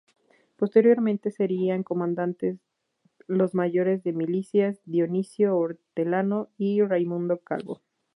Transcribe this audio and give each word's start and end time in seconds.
Posteriormente 0.55 1.29
serían 1.29 1.83
comandantes 1.83 2.57
los 3.27 3.53
mayores 3.53 4.01
de 4.03 4.13
milicias 4.13 4.81
Dionisio 4.85 5.55
Hortelano 5.55 6.49
y 6.57 6.81
Raimundo 6.81 7.37
Calvo. 7.37 7.81